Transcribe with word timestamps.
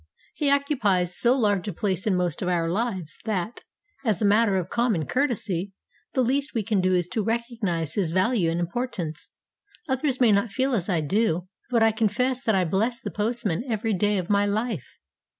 He 0.33 0.49
occupies 0.49 1.15
so 1.15 1.35
large 1.37 1.67
a 1.67 1.73
place 1.73 2.07
in 2.07 2.15
most 2.15 2.41
of 2.41 2.47
our 2.47 2.67
lives 2.71 3.19
that, 3.25 3.61
as 4.03 4.19
a 4.19 4.25
matter 4.25 4.55
of 4.55 4.71
common 4.71 5.05
courtesy, 5.05 5.73
the 6.15 6.23
least 6.23 6.55
we 6.55 6.63
can 6.63 6.81
do 6.81 6.95
is 6.95 7.07
to 7.09 7.23
recognize 7.23 7.93
his 7.93 8.11
value 8.11 8.49
and 8.49 8.59
importance. 8.59 9.29
Others 9.87 10.19
may 10.19 10.31
not 10.31 10.51
feel 10.51 10.73
as 10.73 10.89
I 10.89 11.01
do, 11.01 11.47
but 11.69 11.83
I 11.83 11.91
confess 11.91 12.43
that 12.45 12.55
I 12.55 12.65
bless 12.65 12.99
the 12.99 13.11
postman 13.11 13.63
every 13.67 13.93
day 13.93 14.17
of 14.17 14.27
my 14.27 14.47
life. 14.47 14.97